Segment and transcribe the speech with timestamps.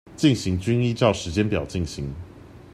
[0.17, 2.11] 進行均依照時間表進行